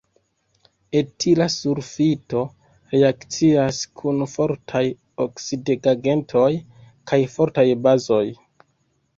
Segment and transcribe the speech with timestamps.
[0.99, 2.41] Etila sulfito
[2.95, 4.83] reakcias kun fortaj
[5.27, 6.51] oksidigagentoj
[7.13, 8.25] kaj fortaj bazoj.